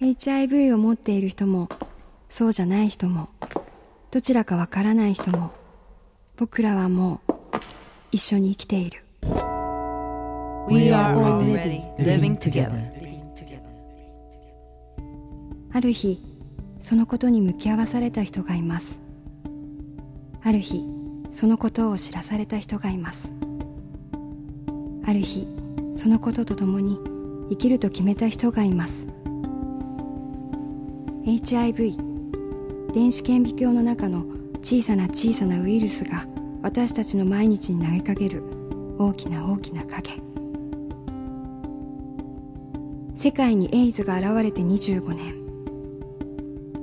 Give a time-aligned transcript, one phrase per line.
[0.00, 1.68] HIV を持っている人も
[2.28, 3.28] そうじゃない人も
[4.10, 5.52] どちらかわからない人も
[6.36, 7.32] 僕らはもう
[8.10, 9.04] 一緒に生きている。
[10.68, 12.72] We are already living together.
[15.72, 16.20] ある日
[16.80, 19.00] そのことに向き合わされた人がいます。
[20.42, 20.88] ある日
[21.30, 23.32] そのことを知らされた人がいます。
[25.06, 25.46] ある日
[25.94, 26.98] そのこととともに
[27.50, 29.06] 生きると決めた人がいます
[31.26, 31.96] HIV
[32.92, 34.26] 電子顕微鏡の中の
[34.60, 36.26] 小さな小さなウイルスが
[36.62, 38.42] 私たちの毎日に投げかける
[38.98, 40.20] 大きな大きな影。
[43.14, 45.34] 世界にエイズが現れて25年。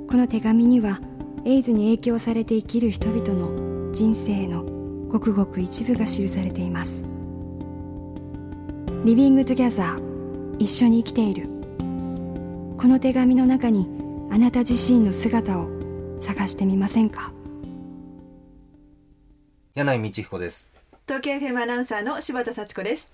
[0.08, 1.00] この手紙には
[1.44, 4.64] エイズに影響されて生きる人々の人生の
[5.08, 7.04] ごくごく一部が記されています。
[9.04, 11.46] Living Together 一緒に生きている。
[12.76, 14.01] この手紙の中に
[14.32, 15.68] あなた自身の姿を
[16.18, 17.34] 探してみませんか？
[19.74, 20.70] 箭内道彦です。
[21.06, 23.06] 東京 FM アナウンサーの柴田幸子です。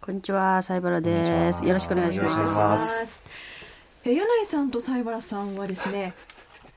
[0.00, 1.66] こんにちは、サイバラです。
[1.66, 2.24] よろしくお願いしま。
[2.24, 3.22] ますす
[4.06, 6.14] え箭内さんと西原さんはですね、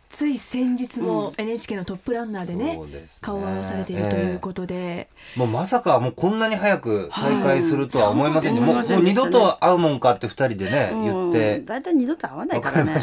[0.09, 3.19] つい先日も NHK のトップランナーでね、そうですね。
[3.21, 8.73] 顔を合わされているということで、もうまさかもうこんなに早く再会するとは思いませんで、はい。
[8.73, 12.95] もう二度と会うもんかって二人でね、言って、だいたい二度と会わないからね。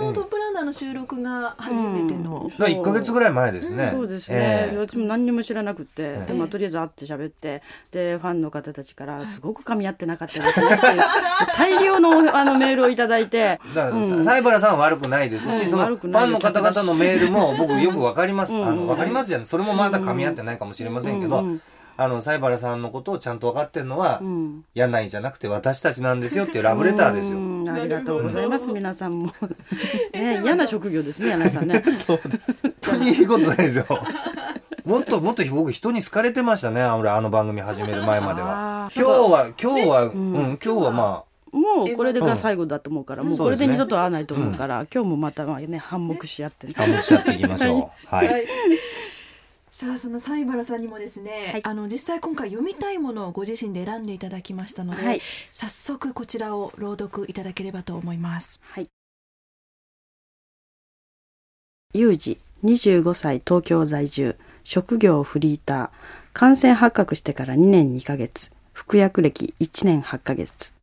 [0.00, 3.90] のトップランナーの収録が初めての、だから1ヶ月ぐらい前ですね。
[3.92, 4.78] そうですね、ええ。
[4.78, 7.62] 私も何にも知らなくて、えでまあとりあえず会って喋って。
[7.90, 11.00] でファンの方たちからすごく噛み合ってなかったですねっていう
[11.56, 13.60] 大量のあのメールをいただいて。
[13.74, 18.52] だから、西原さんは悪くないですし、うんそのファンの方々のメールも僕よくわかります。
[18.52, 19.44] あの、わかりますじゃん。
[19.44, 21.62] それもまだ噛み合ってないかもしれませんけど、うんうん
[22.00, 24.64] あの、西原さんのことをちゃんと分かってるのは、ん。
[24.74, 27.36] 柳井じゃなくて私たちなんですよっていう ラブレターですよ。
[27.36, 27.68] うん。
[27.68, 29.30] ありがとうございます皆さんも、
[30.14, 31.84] ね、 嫌な職業ですね柳井さんね。
[31.94, 32.58] そうです。
[32.62, 33.86] 本当にいいことないですよ。
[34.86, 36.82] もっともっと僕人に好かれてましたね。
[36.84, 38.90] 俺あの番組始める前までは。
[38.96, 46.74] 今日は今日は、うん、今日はまもうこれが最後だと思うから、もうこれで二度と会わないと思うから、今日もまたね反目し合ってね。
[46.76, 48.06] あ、反目し合っていきましょう。
[48.06, 48.46] はい。
[49.70, 55.20] はいさあその西原さんにもですね、はいあの実際今回読みたいものをご自身で選んでいただきましたので、はい
[55.52, 58.60] 早速こちらを朗読いただければと思います。
[58.62, 58.88] はい。
[61.94, 65.90] ユージ、25歳東京在住、職業フリーター、
[66.32, 70.79] 感染発覚してから2年2ヶ月、服薬歴1年8ヶ月。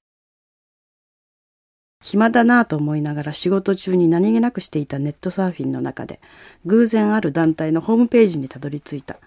[2.01, 6.19] 暇だなぁと思いながら仕事中に何気なくしていたネットサーフィンの中で、
[6.65, 9.17] 偶然ある団体のホームページにたどり着いた。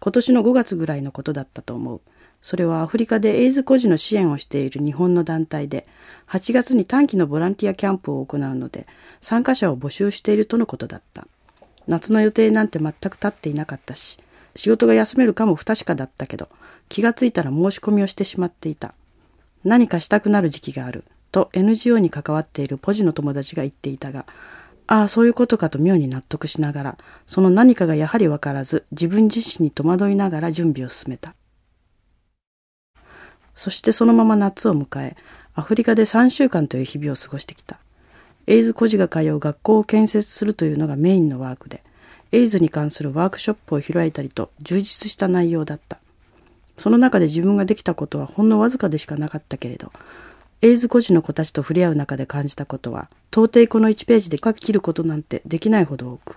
[0.00, 2.00] 今年の5月ぐらいのことだったと思う。
[2.42, 5.86] それはアフリカでエイズ孤児の支援をしている日本の団体で、
[6.28, 8.86] 8月に短期のボランティアキャンプを行うので、
[9.20, 11.26] 参加者を募集しているとのことだった。
[11.86, 14.18] 夏の予定なんて全く立っていなかったし、
[14.54, 16.48] 仕事が休めるかも不確かだったけど、
[16.88, 18.94] 気がついたら申し込みをしてしまっていた。
[19.64, 24.26] 何かしたくなる時期がある、と NGO に関わっているポジの友達が言っていたが、
[24.86, 31.34] ああ、そういうことかと妙に納得しながら、その何かがやはりわからず、自分自身に戸惑いながら準備を進めた。
[33.54, 35.16] そしてそのまま夏を迎え、
[35.54, 37.78] アフリカで3週間という日々を過ごしてきた。
[38.46, 41.82] エイズ孤児が通う学校を建設するというのがメインのワークで、
[42.30, 45.98] エイズに関するワークショップを開いたりと充実した内容だった。
[46.76, 49.90] その中で自分ができたことはほんのわずかでしかなかったけれど、
[50.62, 56.36] エイズ孤児の子たちと触れ合う中で感じたことは、到底この1ページで書き切ることなんてできないほど多く、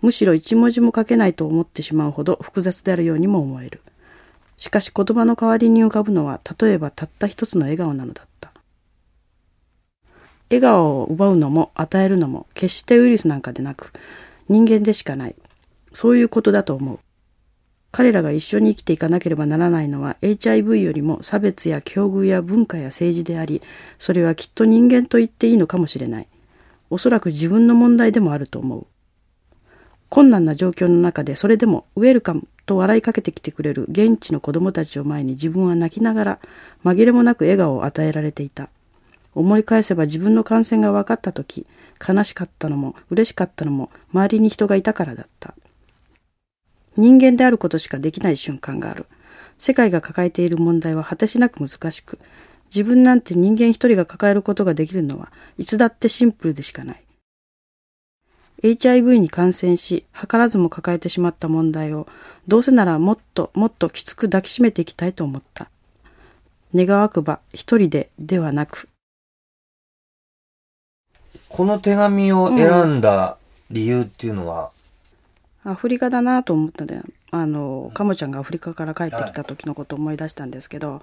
[0.00, 3.82] むしろ1文字も書けないと思ってしまうほど複雑であるようにも思える。
[4.56, 8.52] しかし言葉の代わりに浮かぶのは、例えばたった一つの笑顔なのだった。
[10.50, 13.92] 笑顔を奪うのも与えるのも決してウイルスなんかでなく
[14.48, 15.36] 人間でしかない。
[15.92, 16.98] そういうことだと思う。
[17.90, 23.62] 彼らが一緒に生きていかなければならないのは HIV よりも差別や境遇や文化や政治であり、
[23.98, 26.28] それはきっと人間と言っていいのかもしれない。
[26.90, 28.86] おそらく自分の問題でもあると思う。
[30.10, 36.38] 困難な状況の中でそれでもウェルカムと笑いかけてきてくれる現地の子供たちを前に自分は泣きながら
[36.84, 38.70] 紛れもなく笑顔を与えられていた。
[39.34, 41.66] 思い返せば自分の感染が分かった時
[42.06, 45.54] 悲しかったのも嬉しかったのも周りに人がいたからだった
[46.98, 49.06] 人間であることしかできない瞬間がある。
[49.56, 52.18] 世界が抱えている問題は果てしなく難しく
[52.66, 57.02] 自分なんて人間一人が抱えることができるのはいつだってシンプルでしかない。
[58.62, 62.08] HIV に感染し図らずも抱えてしまった問題を
[62.48, 65.70] どうせならもっともっときつく抱きしめていきたいと思った。
[66.74, 68.88] 願わくば一人でではなく。
[71.48, 73.38] この手紙を選んだ
[73.70, 74.72] 理由っていうのは、
[75.70, 81.02] アフリカだなと思ったねあのカモちゃんがアフリカから帰ってきた時のことを思い出したんですけど、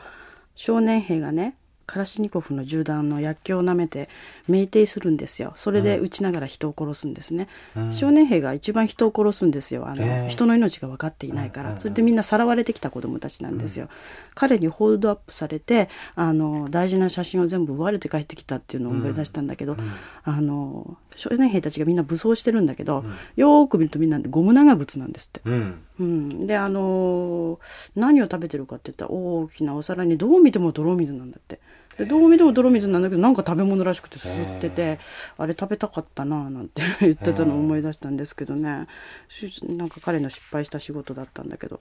[0.55, 4.09] 少年兵がねカラシニコフの銃弾の薬莢を舐めて
[4.49, 5.53] 酩酊するんですよ。
[5.55, 7.93] それで撃ちながら人を殺すんですね、うん。
[7.93, 9.87] 少年兵が一番人を殺すんですよ。
[9.87, 13.87] あの、ええ人の命が分かっていないから、それでみんなさらわれてきた子供たちなんですよ、
[14.33, 19.77] 彼にホールドアップされてあの大事な写真を全部奪われて帰ってきたっていうのを思い出したんだけど、
[20.23, 23.03] あの少年兵たちがみんな武装してるんだけど、
[23.35, 25.41] よーく見るとみんなゴム長靴なんですって。
[25.45, 25.81] うん。
[25.99, 27.59] うん、であのー
[27.95, 31.59] 何を食べてるかって言ったら大きなお皿にどう見ても泥水なんだって。
[31.97, 34.99] でどう見ても泥水なんだけどなんか食べ物らしくて吸ってて
[35.37, 38.87] あれ食べたかったななんて 言ってたのを思い出したんですけどね。
[39.29, 41.79] しなんか彼の失敗した仕事だったんだけど。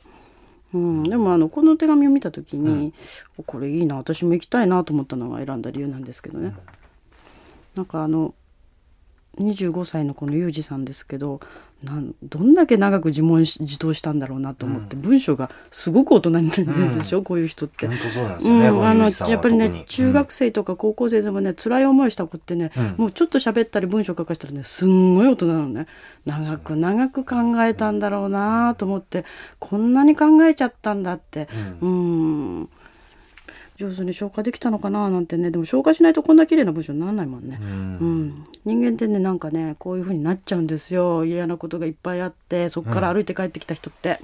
[0.72, 2.92] うん、でもあのこの手紙を見た時に、
[3.46, 6.52] これいいな私も行きたいなと思ったのが選んだ理由なんですけどね。
[7.76, 8.34] なんかあの
[9.38, 11.40] 25歳のこのユージさんですけど
[11.82, 17.84] なんどんだけ長く自問し自答したんだろうなと思って、文章がすごく大人になるんでしょ、こういう人って。
[17.84, 22.94] やっぱりね中学生とか高校生でもね、辛い思いした子ってね、うん。
[22.96, 25.86] もうちょっと喋ったり文章書かしたらねすんごい大人なのね。
[26.24, 29.26] 長く長く考えたんだろうなと思って
[29.58, 31.48] こんなに考えちゃったんだって。
[31.82, 32.70] うん
[33.76, 35.10] 上手に消化できたのかな？
[35.10, 35.50] なんてね。
[35.50, 37.58] でも消化しないとこんな綺麗な文章にならないもんね。
[37.60, 37.68] うん。
[37.68, 41.24] うん、人間ってねなんかねこういう風になっちゃうんですよ。
[41.24, 44.20] 嫌なことがいっぱいあってそこから歩いて帰ってきた人って、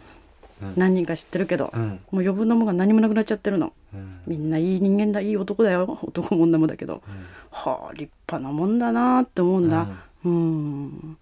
[0.76, 1.88] 何人か知ってるけど、うん。
[1.88, 4.20] もう余分なものが何もなくなっちゃってるの、うん。
[4.26, 5.98] みんないい人間だいい男だよ。
[6.04, 7.02] 男も女もだけど、
[7.50, 9.86] はあ立派なもんだなって思うんだ。
[10.24, 11.16] うん。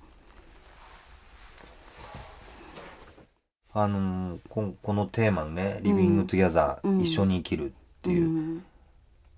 [3.73, 7.01] あのこのテーマのね「リビング・トゥ・ギャザー、うん。
[7.01, 7.73] 一緒に生きる」
[8.09, 8.65] っていう、うん。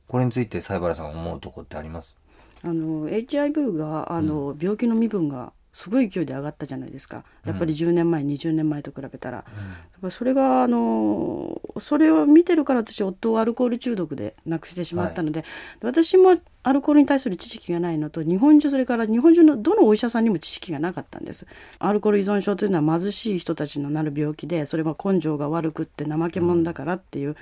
[0.06, 2.16] これについて西原さん思うとこってあります？
[2.62, 7.24] あの HIV があの、病気の身分がすごい勢いで上がったじゃないですか。
[7.46, 15.44] やっぱり10年前、20年前と比べたら、やっぱりそれがあのそれを見てるから私夫をアルコール中毒で亡くしてしまったので、
[15.80, 21.46] 私もアルコールに対する知識がないのと日本中それから日本中のどのお医者さんにも知識がなかったんです。
[21.78, 27.36] アルコール依存症というのは貧しい人たちのなる病気でそれは根性が悪くって怠け者だからっていう、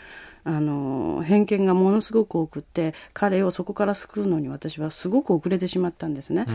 [0.45, 6.47] あの偏見がものすごく多くって彼をそこから救うのに私はすごく遅れてしまったんですね、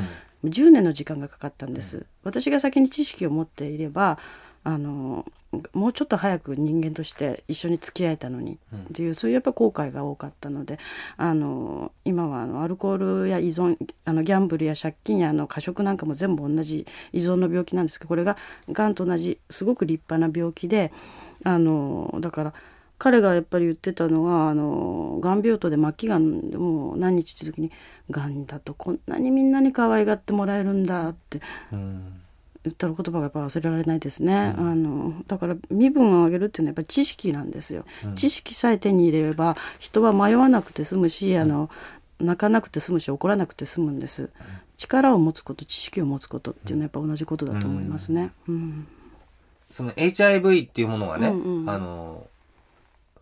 [0.43, 4.17] 10年の時間がかかったんです、私が先に知識を持っていれば
[4.63, 5.25] あの
[5.73, 10.79] もうちょっと早く人間として一緒に付き合えたのにっていう、そういうやっぱ後悔が多かったので
[11.17, 18.37] あの今はあのアルコールや依存あのギャンブルや借金やあの過食なんかも全部同じ依存の病気なんですけどこれが
[18.69, 20.91] がんと同じすごく立派な病気で
[21.43, 22.53] あのだから
[23.03, 27.69] 彼がやっぱり言ってたのはあのがん病棟で末期がんでもう何日っていう時に
[28.09, 31.41] 「がんだとこんなにみんなに可愛がってもらえるんだ」って
[31.73, 32.01] うん。
[32.63, 37.83] 言った言葉がやっぱ忘れられないですね、あのだから身分を上げるっていうのはやっぱり知識なんですよ、
[38.15, 41.69] 知識さえ手に入れれば人は迷わなくて済むし、あの
[42.21, 44.29] 泣かなくて済むし怒らなくて済むんです、
[44.77, 48.87] 力を持つこと知識を持つことっていうのはやっぱ同じことだと思いますね、うん。
[49.69, 51.69] その HIV っていうものがね、うんうん。
[51.69, 52.27] あの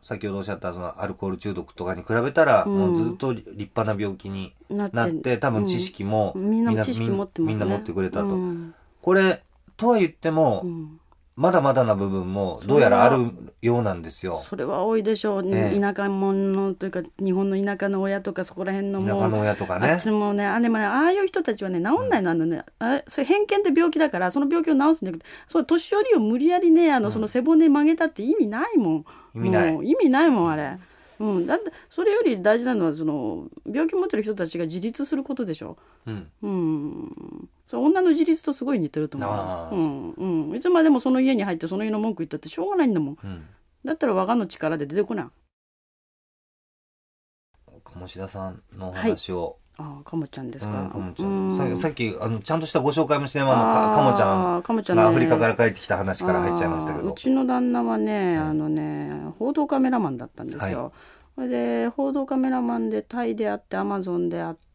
[0.01, 2.77] 先ほどおっしゃったそのアルコール中毒とかに比べたら、うん。
[2.77, 8.73] もうずっと立派な病気になって多分知識も、みんなみんな持ってくれたと、うん。
[9.01, 9.43] これ
[9.77, 11.00] とは言っても、うん
[11.41, 13.31] まだまだな部分もどうやらある
[13.63, 14.37] ようなんですよ。
[14.37, 15.79] それは多いでしょう、ええ。
[15.79, 19.89] 田舎者というか日本の田舎の親とかそこら辺のもう田舎の親とかね。
[19.89, 29.05] あっちもね、あでもね、ああいう人たちはね、治んないの、あのね、あそれ偏見って病気だから、その病気を治すんじゃなくて、そう年寄りを無理やりね、あの、その背骨曲げたって意味ないもん。
[29.33, 29.73] 意味ない。
[29.73, 30.77] 意味ないもん、あれ。
[31.21, 35.77] うん、だってそれより大事なのはその病気持ってる人たちが自立することでしょ。
[36.07, 36.27] うん。
[36.41, 39.25] うん、それ女の自立とすごい似てると思
[39.71, 39.75] う。
[39.77, 43.17] うんうん、いつまでもその家に入ってその家の文句言ったってしょうがないんだもん。
[43.23, 43.45] うん。
[43.85, 45.25] だったら我がの力で出てこない。
[47.85, 51.13] 鴨志田さんのお話を、ああ、かもちゃんですうんか。
[51.15, 51.55] ちゃうん。
[51.55, 53.53] ささっきあのちゃんとしたご紹介もしてまま
[53.95, 54.55] かちゃん。
[54.57, 55.03] あーかもちゃんね。
[55.03, 57.09] がアフリカから帰ってきた話から入っちゃいましたけど。
[57.09, 60.91] うちの旦那はね、はいあのね報道カメラマンだったんですよ。
[61.35, 64.70] それで報道カメラマンでタイであってアマゾンであって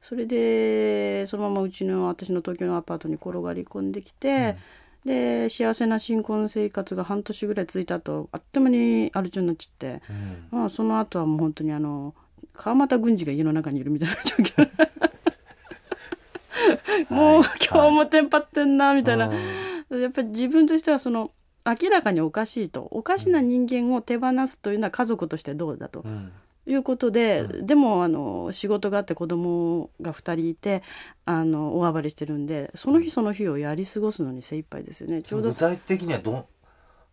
[0.00, 4.56] それでそのままうちの私の東京のアパートに転がり込んできて、
[5.04, 10.58] で幸せな新婚生活が半年ぐらい続いた後あっという間にアル中になっちゃって、うん。
[10.58, 12.14] まあ、その後はもう本当にあの
[12.52, 14.68] 川俣軍司が家の中にいるみたいな状況。
[17.08, 19.32] もう、今日もテンパってんなみたいな。
[19.90, 21.32] やっぱり自分としてはその
[21.64, 26.00] 明らかにおかしいとおかしな人間を手放すというのは家族としてどうだと。
[26.00, 26.32] うん
[26.70, 30.82] いうことで、でもあの仕事があって子供が2人いて
[31.24, 35.22] あの大暴れしてるんでその日その日をやり過ごすのに精一杯ですよね。
[35.22, 36.46] ちょうど具体的にはど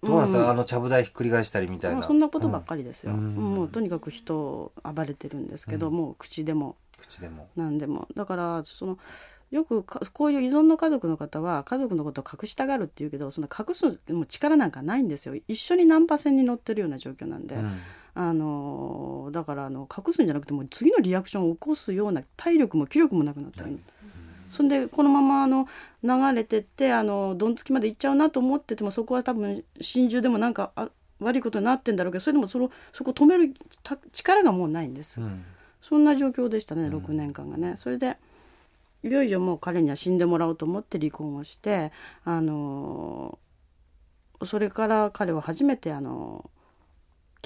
[0.04, 3.34] どうなんですか、あのちゃぶ台ひっくり返したりみたいな、まあそんなことばっかりですよ、うん。
[3.34, 6.76] もうとにかく人暴れてるんですけど、もう口でも。
[7.00, 7.50] 口でも。
[7.56, 8.08] 何でも。
[8.16, 9.00] だからその
[9.50, 15.36] よくかこういう依存の家族の方は家族のことを隠したがるっていうけどその隠すもう力なんかないんですよ。
[15.48, 17.80] 一緒にナンパ船に乗ってるような状況なんで、うん
[18.20, 23.80] あのだからあの隠すんじゃなくてもう次のリアクションを起こすような体力も気力もなくなったり、
[24.50, 25.68] そんでこのままあの
[26.04, 35.22] 流れてってあのどんつきまで行っちゃうなと思っててもそこは多分心中でもなんかあ悪いことになってんだろうけどそれでもそのそこを止めるた力がもうないんです。
[35.22, 35.44] うん
[35.80, 37.76] そんな状況でしたね6年間がね。
[37.78, 38.18] それで
[39.04, 41.92] いよいよもう彼には死んでもらおうと思って離婚をして
[42.26, 43.38] あの
[44.44, 46.50] それから彼は初めてあの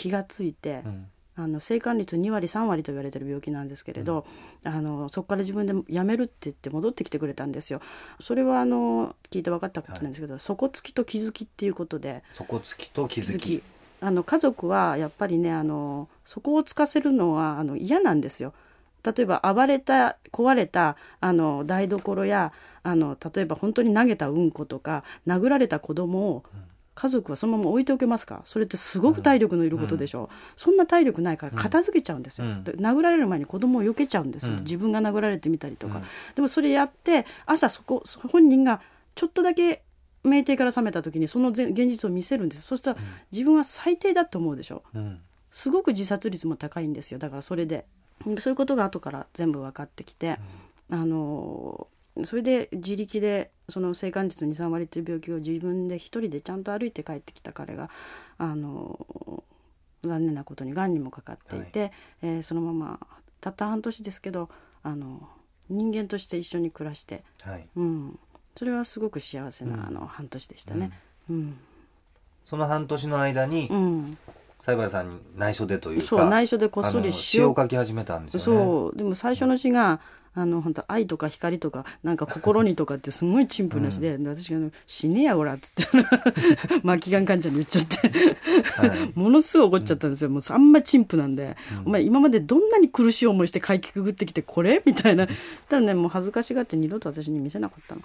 [0.01, 1.08] 気がついて、うん。
[1.38, 4.25] あの生還率2割3割と言われてる病気なんですけれど、
[4.65, 7.81] あのそこから自分で辞めるって言って戻ってきてくれたんですよ。
[8.20, 12.24] それはあの聞いて分かったことなんですけど、底つきと気づきっていうことで。
[12.34, 13.63] 底つきと気づき。
[14.01, 18.53] あの家族はやっぱりねあの底をつかせるのはあの嫌なんですよ。
[19.03, 22.51] 例えば暴れた壊れたあの台所や
[22.84, 26.43] あの例えば本当に投げたうんことか殴られた子供を
[27.01, 28.43] 家族はそのまま置いておけますか？
[28.46, 30.25] それってすごく体力のいることでしょ？
[30.25, 32.63] う、そんな体力ないから片付けちゃうんですよ、うん。
[32.63, 34.60] で殴られる前に子供を避けちゃうんですよ、うん。
[34.60, 36.03] 自分が殴られてみたりとか、
[36.36, 38.81] でもそれやって朝そこ本人が
[39.15, 39.81] ちょっとだけ
[40.24, 43.00] 酩酊から覚めた時にそのぜ現実を見せるんですそしたら
[43.31, 44.84] 自分は最低だと思うでしょ？
[44.93, 45.20] うん。
[45.50, 47.20] すごく自殺率も高いんですよ。
[47.20, 47.86] だからそれで。
[48.38, 50.38] そういうことが後から全部分かってきて、
[50.91, 51.88] あの
[52.25, 57.89] それで自力でその生還率23割という病気を自分で一人でちゃんと歩いて帰ってきた彼が
[58.38, 59.44] あの
[60.03, 61.91] 残念なことにがんにもかかっていて、
[62.22, 63.00] えーそのまま
[63.39, 64.50] たった半年ですけど
[64.84, 65.27] あの
[65.70, 67.68] 人間として一緒に暮らして、はい。
[67.75, 68.20] うん、
[68.56, 70.91] それはすごく幸せな、あの半年でしたね。
[71.30, 71.58] うん。
[72.44, 74.18] その半年の間にうん
[74.62, 78.62] 西原さんに内緒でというかそう内緒でこっそり詩を書き始めたんですよね。
[78.63, 78.96] そう。
[78.96, 80.00] でも最初の詩が
[80.34, 85.84] あの本当愛とか光とかなんか心にとかってすごい陳腐な詩で、で私があの「死ねやおら」っつって
[86.84, 88.08] 巻きがん患者に言っちゃって。
[88.88, 89.12] はい。
[89.15, 94.84] ものすごい怒っちゃったんですよ、もうあんま陳腐なんで、お前今までどんなに苦しい思いして書きくぐってきてこれ？
[94.86, 95.25] みたいな。
[95.25, 95.34] た
[95.72, 98.01] だねもう恥ずかしがって二度と私に見せなかったの、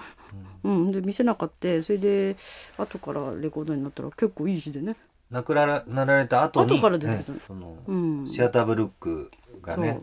[0.64, 0.92] うん。
[0.92, 2.36] で見せなかったそれで
[2.78, 4.96] 後からレコードになったら結構いい詩でね
[5.30, 5.66] 亡くな
[6.04, 8.26] られた後に後から出てきたねそのうん。
[8.26, 9.30] シアターブルック
[9.62, 10.02] がね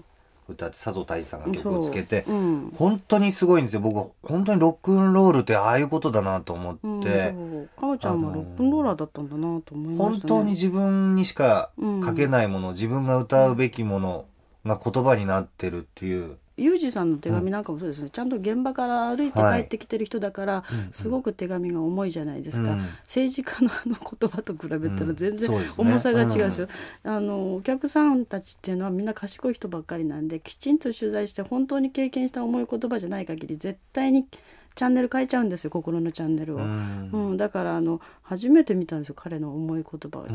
[0.49, 2.35] 歌って佐藤大志さんが曲をつけて、そう。
[2.35, 2.73] うん。
[2.75, 3.79] 本当にすごいんですよ。
[3.79, 10.09] 僕本当にロックンロールってああいうことだなと思って、うん、かおちゃんもロックンローラーだったんだなと思いましたね。
[10.09, 14.25] 本当に自分にしか書けないもの、自分が歌うべきもの
[14.65, 22.79] が言葉になってるっていう、ユージさんの手紙なんかもそうですね、ちゃんと現場から歩いて帰ってきてる人だから、すごく手紙が重いじゃないですか、うん。
[23.01, 26.67] 政治家のあの言葉と比べたら全然重さが違うでしょ、
[27.03, 34.27] あのお客さんたちっていうのはみんな賢い人ばっかりなんできちんと取材して本当に経験した重い言葉じゃない限り絶対に
[34.75, 36.60] チャンネル変えちゃうんですよ心のチャンネルを。
[36.60, 37.10] うん。
[37.12, 40.27] うん、だからあの初めて見たんですよ彼の重い言葉を、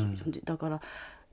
[0.43, 0.81] だから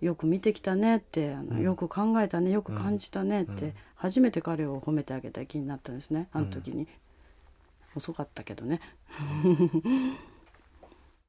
[0.01, 6.29] よく見てきたねってあの、よく考えたねよく感じたねって、初めて彼を褒めてあげた気になったんですね。
[6.33, 6.87] あの時に、
[7.95, 8.81] 遅かったけどね。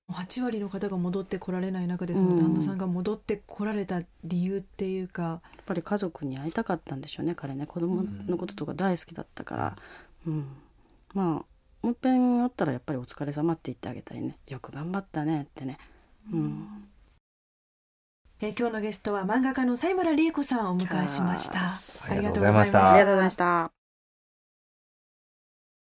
[0.09, 7.65] 8割の方が戻ってこられない中でその旦那さんが戻ってこられた理由っていうか、やっぱり家族に会いたかったんでしょうね彼ね。
[7.65, 9.75] 子供のこととか大好きだったから、
[10.25, 10.47] うん。
[11.13, 11.25] まあ
[11.81, 14.37] もう一遍会ったらやっぱりお疲れ様って言ってあげたいね。
[14.47, 15.77] よく頑張ったねってね。
[16.31, 16.87] うん
[18.39, 21.59] えー今日のゲストは漫画家の西村理恵子さんをお迎えしました。
[21.59, 21.71] あ
[22.11, 22.91] ありがとうございました。
[22.91, 23.76] ありがとうございました